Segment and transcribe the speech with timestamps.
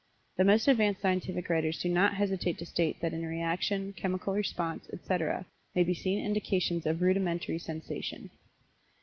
[0.37, 4.89] The most advanced scientific writers do not hesitate to state that in reaction, chemical response,
[4.91, 8.31] etc., may be seen indications of rudimentary sensation.